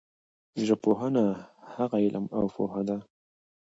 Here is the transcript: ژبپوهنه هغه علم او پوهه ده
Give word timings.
ژبپوهنه 0.67 1.23
هغه 1.75 1.97
علم 2.05 2.25
او 2.37 2.45
پوهه 2.55 2.81
ده 2.87 2.97